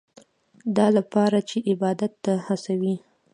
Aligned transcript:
دا 0.77 0.87
لپاره 0.97 1.37
چې 1.49 1.57
عبادت 1.71 2.11
ته 2.25 2.33
هڅوي. 2.47 2.95